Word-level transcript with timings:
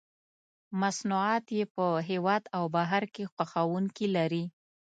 مصنوعات 0.79 1.45
یې 1.57 1.63
په 1.75 1.85
هېواد 2.09 2.43
او 2.57 2.63
بهر 2.75 3.03
کې 3.13 3.23
خوښوونکي 3.33 4.07
لري. 4.17 4.43